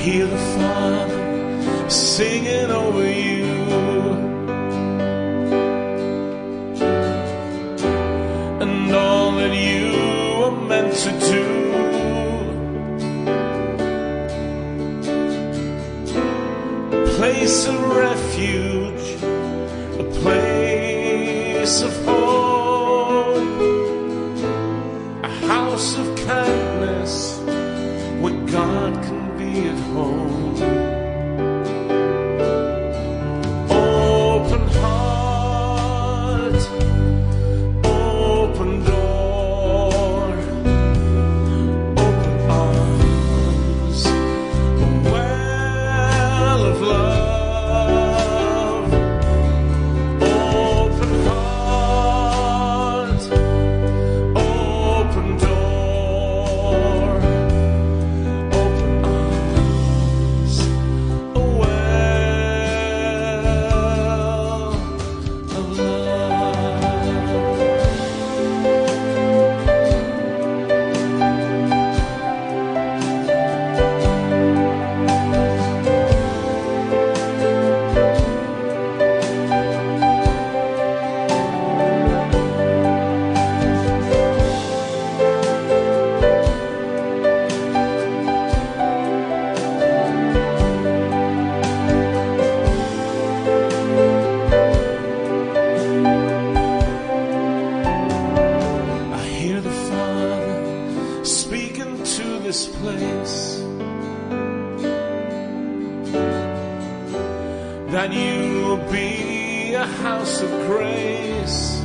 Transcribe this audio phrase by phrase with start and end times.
[0.00, 3.44] hear the Father singing over you.
[8.62, 9.92] And all that you
[10.44, 11.46] are meant to do.
[16.96, 19.06] A place of refuge,
[20.00, 23.36] a place of hope,
[25.24, 27.38] a house of kindness
[28.20, 30.99] where God can be at home.
[107.90, 111.82] That you will be a house of grace,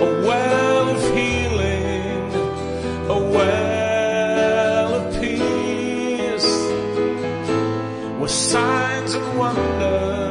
[0.00, 2.32] a well of healing,
[3.10, 6.50] a well of peace.
[8.18, 10.27] Where signs and wonders